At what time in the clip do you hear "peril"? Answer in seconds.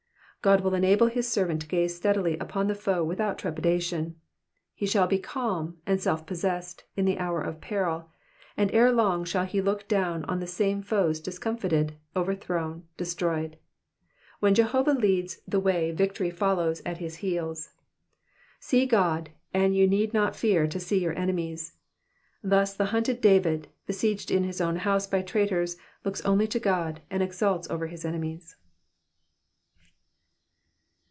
7.61-8.09